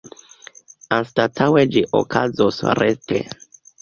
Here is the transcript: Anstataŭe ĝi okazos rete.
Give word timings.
Anstataŭe 0.97 1.63
ĝi 1.75 1.83
okazos 1.99 2.59
rete. 2.81 3.21